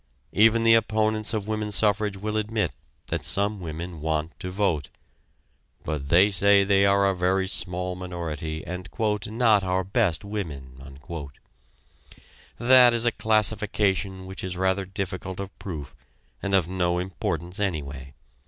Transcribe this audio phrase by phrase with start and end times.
[0.33, 2.75] Even the opponents of woman suffrage will admit
[3.09, 4.89] that some women want to vote,
[5.83, 8.89] but they say they are a very small minority, and
[9.27, 10.97] "not our best women."
[12.57, 15.93] That is a classification which is rather difficult of proof
[16.41, 18.15] and of no importance anyway.